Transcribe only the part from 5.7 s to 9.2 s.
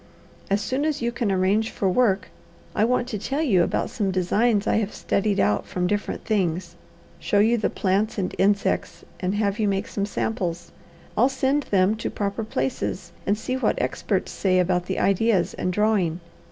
different things, show you the plants and insects,